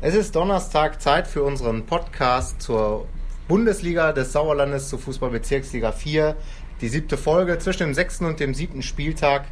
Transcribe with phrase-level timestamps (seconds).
[0.00, 3.08] Es ist Donnerstag, Zeit für unseren Podcast zur
[3.48, 6.36] Bundesliga des Sauerlandes, zur Fußballbezirksliga 4.
[6.80, 9.46] Die siebte Folge zwischen dem sechsten und dem siebten Spieltag.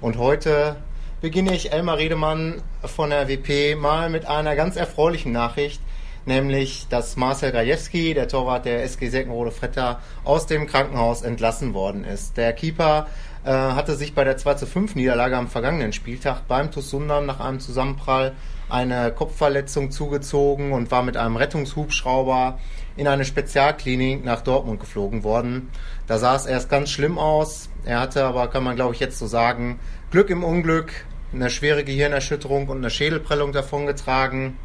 [0.00, 0.74] Und heute
[1.20, 5.80] beginne ich Elmar Redemann von der WP mal mit einer ganz erfreulichen Nachricht,
[6.26, 12.02] nämlich dass Marcel Gajewski, der Torwart der SG Seckenrode Fretter, aus dem Krankenhaus entlassen worden
[12.02, 12.36] ist.
[12.36, 13.06] Der Keeper
[13.44, 17.38] äh, hatte sich bei der 2 zu 5 Niederlage am vergangenen Spieltag beim TuS nach
[17.38, 18.32] einem Zusammenprall
[18.72, 22.58] eine Kopfverletzung zugezogen und war mit einem Rettungshubschrauber
[22.96, 25.70] in eine Spezialklinik nach Dortmund geflogen worden.
[26.06, 27.68] Da sah es erst ganz schlimm aus.
[27.84, 29.78] Er hatte aber, kann man glaube ich jetzt so sagen,
[30.10, 34.56] Glück im Unglück, eine schwere Gehirnerschütterung und eine Schädelprellung davongetragen.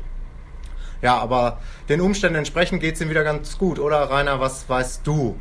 [1.01, 5.05] Ja, aber den Umständen entsprechend geht es ihm wieder ganz gut, oder Rainer, was weißt
[5.05, 5.35] du?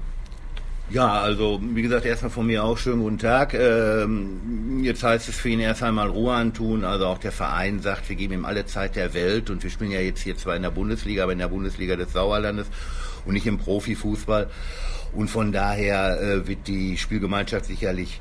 [0.88, 3.54] Ja, also wie gesagt, erstmal von mir auch schönen guten Tag.
[3.54, 6.84] Ähm, jetzt heißt es für ihn erst einmal Ruhe antun.
[6.84, 9.90] Also auch der Verein sagt, wir geben ihm alle Zeit der Welt und wir spielen
[9.90, 12.68] ja jetzt hier zwar in der Bundesliga, aber in der Bundesliga des Sauerlandes
[13.24, 14.48] und nicht im Profifußball.
[15.12, 18.20] Und von daher äh, wird die Spielgemeinschaft sicherlich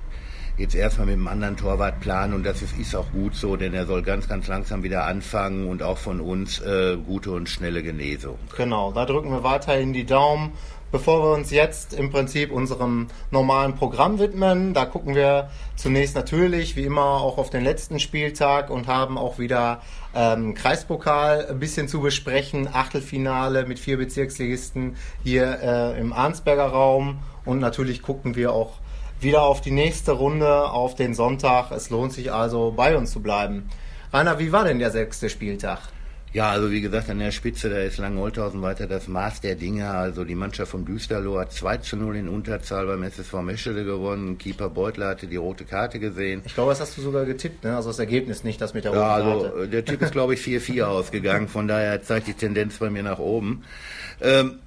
[0.57, 3.73] jetzt erstmal mit einem anderen Torwart planen und das ist, ist, auch gut so, denn
[3.73, 7.83] er soll ganz, ganz langsam wieder anfangen und auch von uns äh, gute und schnelle
[7.83, 8.37] Genesung.
[8.55, 10.53] Genau, da drücken wir weiterhin die Daumen
[10.95, 16.77] Bevor wir uns jetzt im Prinzip unserem normalen Programm widmen, da gucken wir zunächst natürlich
[16.77, 19.81] wie immer auch auf den letzten Spieltag und haben auch wieder
[20.15, 27.19] ähm, Kreispokal ein bisschen zu besprechen, Achtelfinale mit vier Bezirksligisten hier äh, im Arnsberger Raum
[27.43, 28.75] und natürlich gucken wir auch
[29.19, 31.71] wieder auf die nächste Runde, auf den Sonntag.
[31.71, 33.69] Es lohnt sich also bei uns zu bleiben.
[34.13, 35.79] Rainer, wie war denn der sechste Spieltag?
[36.35, 39.89] Ja, also wie gesagt, an der Spitze, da ist Langenholthausen weiter das Maß der Dinge.
[39.89, 44.37] Also die Mannschaft von Düsterloh hat 2 zu 0 in Unterzahl beim SSV Meschede gewonnen.
[44.37, 46.41] Keeper Beutler hatte die rote Karte gesehen.
[46.43, 47.77] Ich glaube, das hast du sogar getippt, ne?
[47.77, 49.55] Also das Ergebnis nicht, das mit der roten ja, also, Karte.
[49.55, 51.47] Also der Tipp ist, glaube ich, 4-4 ausgegangen.
[51.47, 53.63] Von daher zeigt die Tendenz bei mir nach oben.
[54.19, 54.59] Ähm,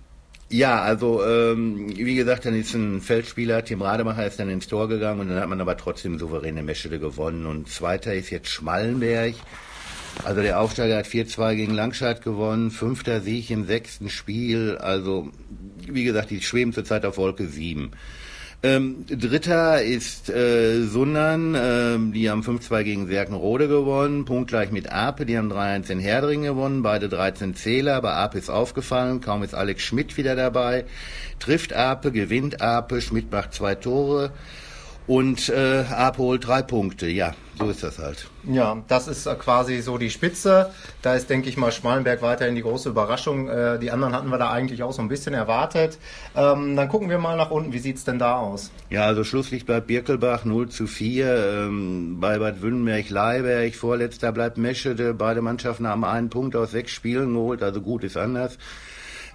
[0.49, 4.89] ja, also ähm, wie gesagt, dann ist ein Feldspieler, Tim Rademacher ist dann ins Tor
[4.89, 7.45] gegangen und dann hat man aber trotzdem souveräne Meschede gewonnen.
[7.45, 9.35] Und zweiter ist jetzt Schmallenberg.
[10.25, 14.77] Also der Aufsteiger hat 4-2 gegen Langscheid gewonnen, fünfter Sieg im sechsten Spiel.
[14.79, 15.31] Also
[15.87, 17.93] wie gesagt, die schweben zurzeit auf Wolke 7.
[18.61, 25.27] Ähm, Dritter ist äh, Sundern, äh, die haben 5-2 gegen Serkenrode gewonnen, punktgleich mit Ape,
[25.27, 29.55] die haben 3-1 in Herdring gewonnen, beide 13 Zähler, aber Ape ist aufgefallen, kaum ist
[29.55, 30.87] Alex Schmidt wieder dabei,
[31.39, 34.33] trifft Ape, gewinnt Ape, Schmidt macht zwei Tore
[35.09, 37.35] und äh, Ape holt drei Punkte, ja.
[37.59, 38.29] So ist das halt.
[38.45, 40.71] Ja, das ist quasi so die Spitze.
[41.03, 43.49] Da ist, denke ich mal, Schmalenberg weiterhin die große Überraschung.
[43.49, 45.99] Äh, die anderen hatten wir da eigentlich auch so ein bisschen erwartet.
[46.37, 47.73] Ähm, dann gucken wir mal nach unten.
[47.73, 48.71] Wie sieht es denn da aus?
[48.91, 51.67] Ja, also Schlusslicht bleibt Birkelbach 0 zu 4.
[51.67, 55.15] Ähm, bei Bad Wünnenberg, Leiberg, vorletzter bleibt Meschede.
[55.15, 57.63] Beide Mannschaften haben einen Punkt aus sechs Spielen geholt.
[57.63, 58.57] Also gut ist anders.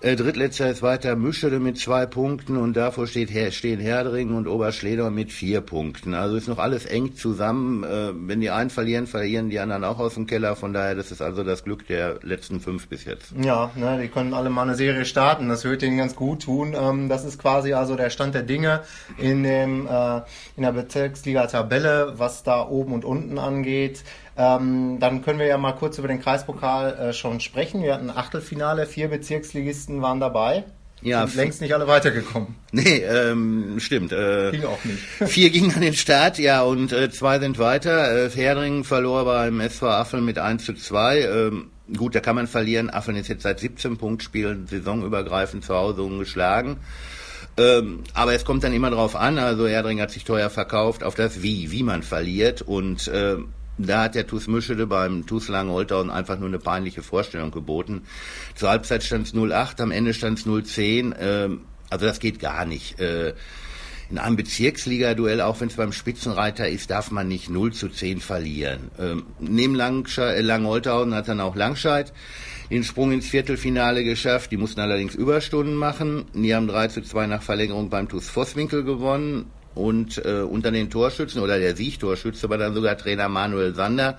[0.03, 5.09] Äh, drittletzter ist weiter Müschede mit zwei Punkten und davor steht, stehen Herdring und Oberschleder
[5.09, 6.13] mit vier Punkten.
[6.13, 7.85] Also ist noch alles eng zusammen.
[7.85, 10.57] Äh, wenn die einen verlieren, verlieren die anderen auch aus dem Keller.
[10.57, 13.33] Von daher, das ist also das Glück der letzten fünf bis jetzt.
[13.41, 15.47] Ja, ne, die können alle mal eine Serie starten.
[15.47, 16.75] Das wird ihnen ganz gut tun.
[16.77, 18.81] Ähm, das ist quasi also der Stand der Dinge
[19.17, 20.17] in dem äh,
[20.57, 24.03] in der Bezirksliga-Tabelle, was da oben und unten angeht.
[24.35, 27.83] Ähm, dann können wir ja mal kurz über den Kreispokal äh, schon sprechen.
[27.83, 30.63] Wir hatten ein Achtelfinale, vier Bezirksligisten waren dabei.
[31.03, 32.55] Ja, sind längst nicht alle weitergekommen.
[32.71, 34.11] Nee, ähm, stimmt.
[34.11, 35.03] Äh, Ging auch nicht.
[35.31, 38.25] vier gingen an den Start, ja, und äh, zwei sind weiter.
[38.25, 41.19] Äh, Herdring verlor beim SV Affeln mit 1 zu 2.
[41.19, 42.89] Ähm, gut, da kann man verlieren.
[42.89, 46.77] Affeln ist jetzt seit 17 Punktspielen saisonübergreifend zu Hause ungeschlagen.
[47.57, 51.13] Ähm, aber es kommt dann immer drauf an, also Erdring hat sich teuer verkauft, auf
[51.13, 52.63] das Wie, wie man verliert.
[52.63, 53.35] Und äh,
[53.77, 58.03] da hat der TuS Mischede beim TuS Lange-Holthauen einfach nur eine peinliche Vorstellung geboten.
[58.55, 61.15] Zur Halbzeit stand es 0,8, am Ende stand es 0,10.
[61.19, 62.99] Ähm, also das geht gar nicht.
[62.99, 63.33] Äh,
[64.09, 68.19] in einem Bezirksliga-Duell, auch wenn es beim Spitzenreiter ist, darf man nicht 0 zu 10
[68.19, 68.91] verlieren.
[68.99, 72.13] Ähm, neben Langscheid, äh, Langholthausen hat dann auch Langscheid
[72.69, 74.51] den Sprung ins Viertelfinale geschafft.
[74.51, 76.25] Die mussten allerdings Überstunden machen.
[76.33, 79.45] Die haben 3 zu 2 nach Verlängerung beim TuS Vosswinkel gewonnen
[79.75, 84.17] und äh, unter den Torschützen oder der Siegtorschütze war dann sogar Trainer Manuel Sander,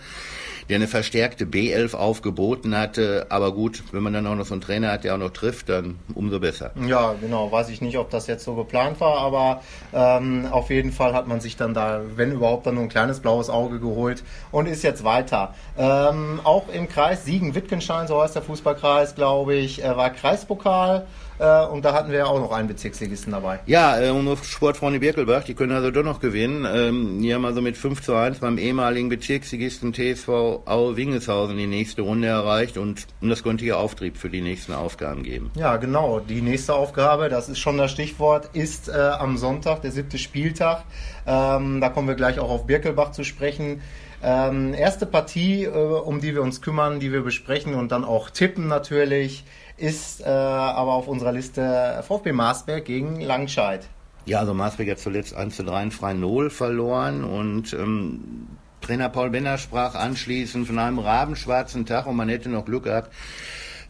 [0.68, 3.26] der eine verstärkte B11 aufgeboten hatte.
[3.28, 5.68] Aber gut, wenn man dann auch noch so einen Trainer hat, der auch noch trifft,
[5.68, 6.70] dann umso besser.
[6.86, 7.52] Ja, genau.
[7.52, 9.62] Weiß ich nicht, ob das jetzt so geplant war, aber
[9.92, 13.20] ähm, auf jeden Fall hat man sich dann da, wenn überhaupt, dann nur ein kleines
[13.20, 15.54] blaues Auge geholt und ist jetzt weiter.
[15.76, 21.06] Ähm, auch im Kreis Siegen-Wittgenstein, so heißt der Fußballkreis, glaube ich, äh, war Kreispokal.
[21.38, 23.60] Äh, und da hatten wir ja auch noch einen Bezirksligisten dabei.
[23.66, 26.66] Ja, äh, unsere Sportfreunde Birkelbach, die können also doch noch gewinnen.
[26.70, 31.66] Ähm, die haben also mit 5 zu 1 beim ehemaligen Bezirksligisten TSV Aue Wingeshausen die
[31.66, 35.50] nächste Runde erreicht und das könnte hier Auftrieb für die nächsten Aufgaben geben.
[35.56, 36.20] Ja, genau.
[36.20, 40.84] Die nächste Aufgabe, das ist schon das Stichwort, ist äh, am Sonntag, der siebte Spieltag.
[41.26, 43.80] Ähm, da kommen wir gleich auch auf Birkelbach zu sprechen.
[44.22, 48.30] Ähm, erste Partie, äh, um die wir uns kümmern, die wir besprechen und dann auch
[48.30, 49.44] tippen natürlich,
[49.76, 53.86] ist äh, aber auf unserer Liste VfB Marsberg gegen Langscheid.
[54.26, 58.48] Ja, also Marsberg hat zuletzt 1 zu 3 in Freien-Null verloren und ähm,
[58.80, 63.12] Trainer Paul Benner sprach anschließend von einem rabenschwarzen Tag und man hätte noch Glück gehabt,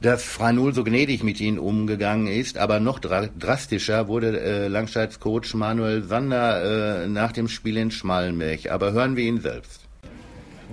[0.01, 5.21] dass Freien-Null so gnädig mit ihnen umgegangen ist, aber noch dra drastischer wurde äh, Langscheids
[5.21, 8.71] Coach Manuel Sander äh, nach dem Spiel in Schmallenberg.
[8.71, 9.84] Aber hören wir ihn selbst.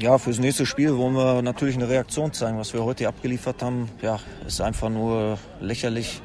[0.01, 2.57] Ja, fürs nächste Spiel wollen wir natürlich eine Reaktion zeigen.
[2.57, 4.17] Was wir heute abgeliefert haben, ja,
[4.47, 6.23] ist einfach nur lächerlich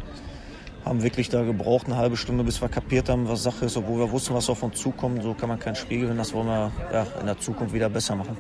[0.82, 3.98] haben wirklich da gebraucht, eine halbe Stunde, bis wir kapiert haben, was Sache ist, obwohl
[3.98, 5.22] wir wussten, was auf uns zukommt.
[5.22, 6.16] So kann man kein Spiel gewinnen.
[6.16, 8.38] Das wollen wir ja, in der Zukunft wieder besser machen.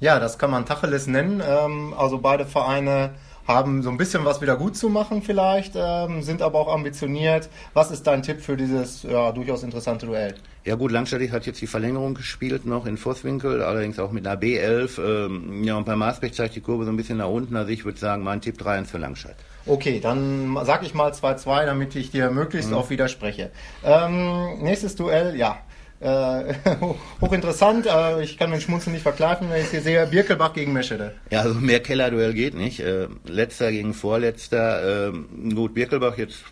[0.00, 1.40] Ja, das kann man Tacheles nennen.
[1.46, 3.14] Ähm, also beide Vereine
[3.46, 7.48] haben so ein bisschen was wieder gut zu machen vielleicht, ähm, sind aber auch ambitioniert.
[7.74, 10.34] Was ist dein Tipp für dieses ja, durchaus interessante Duell?
[10.64, 14.40] Ja gut, Langstadt hat jetzt die Verlängerung gespielt noch in Vosswinkel, allerdings auch mit einer
[14.40, 15.00] B11.
[15.02, 17.56] Ähm, ja, und bei Maasbeck zeigt die Kurve so ein bisschen nach unten.
[17.56, 19.34] Also ich würde sagen, mein Tipp 3-1 für Langstadt.
[19.66, 22.76] Okay, dann sag ich mal 2-2, damit ich dir möglichst mhm.
[22.76, 23.50] auch widerspreche.
[23.84, 25.58] Ähm, nächstes Duell, ja.
[26.02, 26.54] Äh,
[27.20, 31.14] hochinteressant, äh, ich kann den Schmunzeln nicht verkleifen, wenn ich hier sehe, Birkelbach gegen Meschede.
[31.30, 32.80] Ja, also mehr Kellerduell geht nicht.
[32.80, 35.08] Äh, letzter gegen Vorletzter.
[35.08, 35.12] Äh,
[35.54, 36.44] gut, Birkelbach jetzt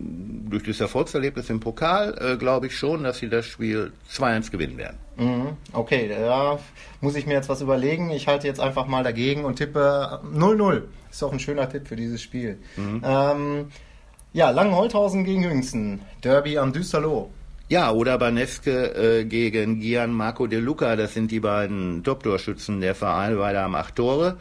[0.00, 4.78] durch das Erfolgserlebnis im Pokal äh, glaube ich schon, dass sie das Spiel 2-1 gewinnen
[4.78, 4.96] werden.
[5.16, 6.58] Mhm, okay, da
[7.00, 8.10] muss ich mir jetzt was überlegen.
[8.10, 10.82] Ich halte jetzt einfach mal dagegen und tippe 0-0.
[11.10, 12.58] Ist auch ein schöner Tipp für dieses Spiel.
[12.76, 13.02] Mhm.
[13.04, 13.68] Ähm,
[14.32, 16.00] ja, Langenholthausen gegen Jüngsten.
[16.24, 17.28] Derby am Düsseldorf.
[17.70, 20.96] Ja, oder Baneske äh, gegen Gian Marco De Luca.
[20.96, 23.36] Das sind die beiden Top-Torschützen der Vereine.
[23.36, 24.38] Beide haben acht Tore.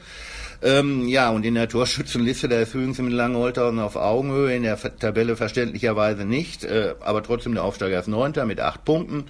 [0.64, 4.80] Ähm, ja, und in der Torschützenliste, da ist Hügens mit Langenholthausen auf Augenhöhe, in der
[4.98, 9.26] Tabelle verständlicherweise nicht, äh, aber trotzdem der Aufsteiger ist Neunter mit acht Punkten.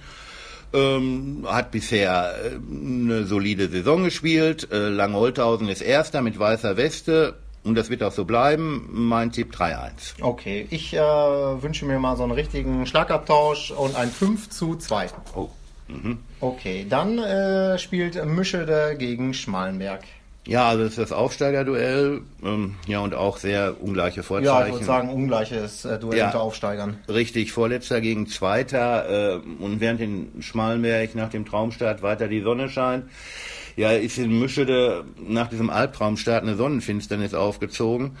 [0.72, 4.72] Ähm, hat bisher äh, eine solide Saison gespielt.
[4.72, 7.34] Äh, Langenholthausen ist Erster mit weißer Weste.
[7.62, 8.88] Und das wird auch so bleiben.
[8.90, 10.22] Mein Tipp 3-1.
[10.22, 15.08] Okay, ich äh, wünsche mir mal so einen richtigen Schlagabtausch und ein 5 zu 2.
[15.34, 15.48] Oh.
[15.88, 16.18] Mhm.
[16.40, 20.02] Okay, dann äh, spielt Mischede gegen Schmalenberg.
[20.46, 22.22] Ja, also das ist das Aufsteigerduell.
[22.42, 24.46] Ähm, ja, und auch sehr ungleiche Vorzeichen.
[24.46, 26.96] Ja, ich würde sagen, ungleiches äh, Duell ja, unter Aufsteigern.
[27.08, 29.36] Richtig, Vorletzter gegen Zweiter.
[29.36, 33.04] Äh, und während in Schmalenberg nach dem Traumstart weiter die Sonne scheint,
[33.76, 38.16] ja, ist in Mischede nach diesem Albtraumstart eine Sonnenfinsternis aufgezogen.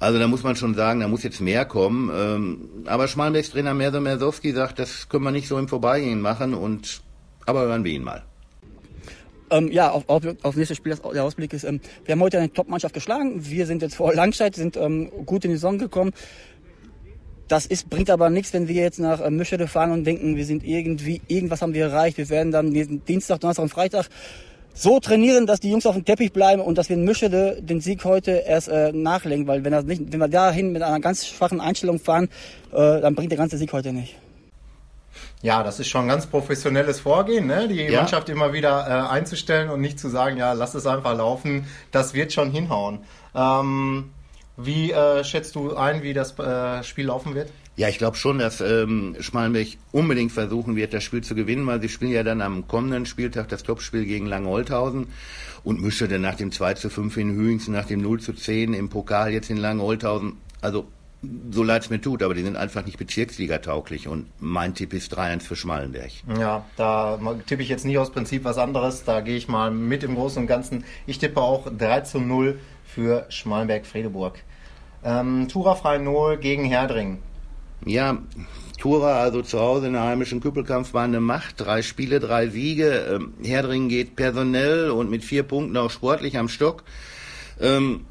[0.00, 2.10] Also da muss man schon sagen, da muss jetzt mehr kommen.
[2.14, 6.54] Ähm, aber Schmalenbergs Trainer Merso Mersowski sagt, das können wir nicht so im Vorbeigehen machen.
[6.54, 7.02] Und
[7.46, 8.22] aber hören wir ihn mal.
[9.50, 12.52] Ähm, ja, auf, auf, auf nächstes Spiel, der Ausblick ist, ähm, wir haben heute eine
[12.52, 13.48] Top-Mannschaft geschlagen.
[13.48, 16.12] Wir sind jetzt vor Langzeit, sind ähm, gut in die Saison gekommen.
[17.48, 20.44] Das ist, bringt aber nichts, wenn wir jetzt nach äh, Mischede fahren und denken, wir
[20.44, 22.18] sind irgendwie, irgendwas haben wir erreicht.
[22.18, 24.08] Wir werden dann Dienstag, Donnerstag und Freitag
[24.78, 27.80] so trainieren, dass die Jungs auf dem Teppich bleiben und dass wir in Mischede den
[27.80, 29.48] Sieg heute erst äh, nachlenken.
[29.48, 32.28] Weil wenn, das nicht, wenn wir dahin mit einer ganz schwachen Einstellung fahren,
[32.72, 34.16] äh, dann bringt der ganze Sieg heute nicht.
[35.42, 37.68] Ja, das ist schon ein ganz professionelles Vorgehen, ne?
[37.68, 38.00] die ja.
[38.00, 42.14] Mannschaft immer wieder äh, einzustellen und nicht zu sagen, ja, lass es einfach laufen, das
[42.14, 43.00] wird schon hinhauen.
[43.34, 44.10] Ähm,
[44.56, 47.50] wie äh, schätzt du ein, wie das äh, Spiel laufen wird?
[47.78, 51.80] Ja, ich glaube schon, dass ähm, Schmalenberg unbedingt versuchen wird, das Spiel zu gewinnen, weil
[51.80, 55.06] sie spielen ja dann am kommenden Spieltag das Topspiel gegen Langeholthausen
[55.62, 58.74] und mische dann nach dem 2 zu 5 in Hüingsen, nach dem 0 zu 10
[58.74, 60.38] im Pokal jetzt in Langeholthausen.
[60.60, 60.88] Also
[61.52, 65.16] so leid es mir tut, aber die sind einfach nicht bezirksligatauglich und mein Tipp ist
[65.16, 66.10] 3-1 für Schmalenberg.
[66.36, 70.02] Ja, da tippe ich jetzt nicht aus Prinzip was anderes, da gehe ich mal mit
[70.02, 70.84] im Großen und Ganzen.
[71.06, 74.42] Ich tippe auch 3 zu 0 für Schmalenberg-Fredeburg.
[75.04, 77.18] Ähm, Tura Frei 0 gegen Herdring.
[77.84, 78.18] Ja,
[78.78, 81.60] Tura, also zu Hause in der heimischen Küppelkampf, war eine Macht.
[81.60, 83.06] Drei Spiele, drei Siege.
[83.14, 86.84] Ähm, Herdring geht personell und mit vier Punkten auch sportlich am Stock.
[87.60, 88.06] Ähm,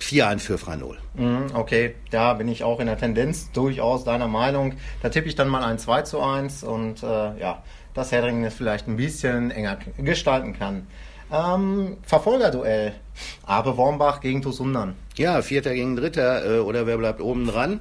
[0.00, 0.98] 4-1 für Franol.
[1.14, 4.74] Mhm, okay, da bin ich auch in der Tendenz durchaus deiner Meinung.
[5.02, 7.62] Da tippe ich dann mal ein 2 zu 1 und äh, ja,
[7.94, 10.86] dass Herdringen es vielleicht ein bisschen enger gestalten kann.
[11.32, 12.94] Ähm, Verfolgerduell.
[13.44, 14.96] Abe Wormbach gegen Tusundern.
[15.16, 17.80] Ja, Vierter gegen Dritter äh, oder wer bleibt oben dran?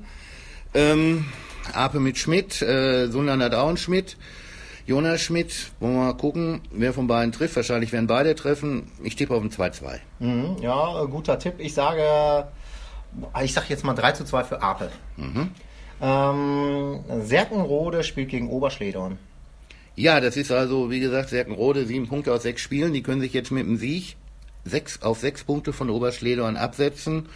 [0.73, 1.25] Ähm,
[1.73, 4.17] Ape mit Schmidt, äh, Sundern hat auch einen Schmidt.
[4.85, 7.55] Jonas Schmidt, wollen wir mal gucken, wer von beiden trifft.
[7.55, 8.89] Wahrscheinlich werden beide treffen.
[9.03, 9.99] Ich tippe auf ein 2-2.
[10.19, 11.55] Mhm, ja, guter Tipp.
[11.59, 12.47] Ich sage,
[13.43, 14.89] ich sage jetzt mal 3 zu 2 für Apel.
[15.17, 15.51] Mhm.
[16.01, 19.19] Ähm, Serkenrode spielt gegen Oberschledorn.
[19.95, 22.93] Ja, das ist also, wie gesagt, Serkenrode, sieben Punkte aus sechs Spielen.
[22.93, 24.15] Die können sich jetzt mit dem Sieg
[24.63, 27.27] sechs, auf sechs Punkte von Oberschledorn absetzen.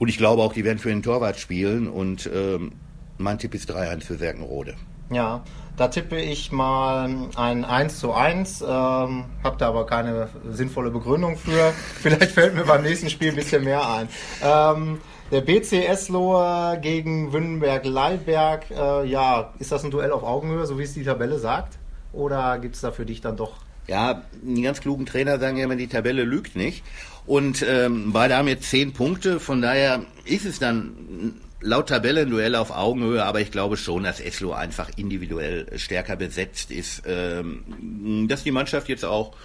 [0.00, 1.86] Und ich glaube auch, die werden für den Torwart spielen.
[1.86, 2.72] Und ähm,
[3.18, 4.74] mein Tipp ist 3-1 für Serkenrode.
[5.10, 5.44] Ja,
[5.76, 11.36] da tippe ich mal ein 1 zu 1, ähm, habe da aber keine sinnvolle Begründung
[11.36, 11.72] für.
[12.00, 14.08] Vielleicht fällt mir beim nächsten Spiel ein bisschen mehr ein.
[14.42, 20.78] Ähm, der BC Eslohe gegen Wünnenberg-Leiberg, äh, ja, ist das ein Duell auf Augenhöhe, so
[20.78, 21.78] wie es die Tabelle sagt?
[22.14, 23.52] Oder gibt es da für dich dann doch
[23.86, 26.82] ja, die ganz klugen Trainer sagen ja immer, die Tabelle lügt nicht.
[27.26, 32.30] Und ähm, beide haben jetzt zehn Punkte, von daher ist es dann laut Tabelle ein
[32.30, 38.26] Duell auf Augenhöhe, aber ich glaube schon, dass Eslo einfach individuell stärker besetzt ist, ähm,
[38.28, 39.36] dass die Mannschaft jetzt auch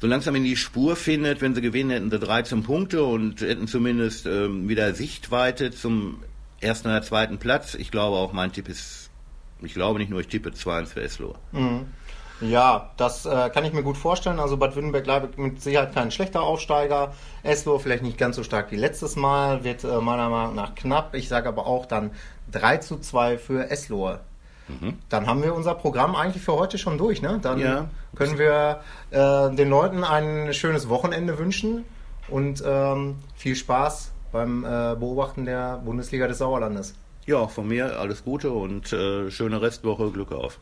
[0.00, 1.42] so langsam in die Spur findet.
[1.42, 6.22] Wenn sie gewinnen, hätten sie 13 Punkte und hätten zumindest ähm, wieder Sichtweite zum
[6.60, 7.74] ersten oder zweiten Platz.
[7.74, 9.10] Ich glaube auch, mein Tipp ist,
[9.60, 11.34] ich glaube nicht nur, ich tippe 2-1 für Eslo.
[11.52, 11.86] Mhm.
[12.40, 14.40] Ja, das äh, kann ich mir gut vorstellen.
[14.40, 17.12] Also Bad Württemberg bleibt mit Sicherheit kein schlechter Aufsteiger.
[17.42, 21.14] Eslo vielleicht nicht ganz so stark wie letztes Mal, wird äh, meiner Meinung nach knapp.
[21.14, 22.10] Ich sage aber auch dann
[22.52, 24.16] 3 zu 2 für Eslo.
[24.68, 24.98] Mhm.
[25.08, 27.22] Dann haben wir unser Programm eigentlich für heute schon durch.
[27.22, 27.38] Ne?
[27.42, 27.88] Dann ja.
[28.14, 28.80] können wir
[29.10, 31.84] äh, den Leuten ein schönes Wochenende wünschen
[32.28, 36.94] und ähm, viel Spaß beim äh, Beobachten der Bundesliga des Sauerlandes.
[37.26, 40.10] Ja, von mir alles Gute und äh, schöne Restwoche.
[40.10, 40.58] Glück auf.